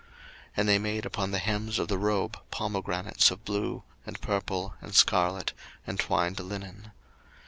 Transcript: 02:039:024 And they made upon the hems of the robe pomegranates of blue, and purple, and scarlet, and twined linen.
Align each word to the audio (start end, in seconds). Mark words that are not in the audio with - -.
02:039:024 0.03 0.09
And 0.57 0.67
they 0.67 0.79
made 0.79 1.05
upon 1.05 1.29
the 1.29 1.37
hems 1.37 1.77
of 1.77 1.87
the 1.87 1.99
robe 1.99 2.35
pomegranates 2.49 3.29
of 3.29 3.45
blue, 3.45 3.83
and 4.03 4.19
purple, 4.19 4.73
and 4.81 4.95
scarlet, 4.95 5.53
and 5.85 5.99
twined 5.99 6.39
linen. 6.39 6.89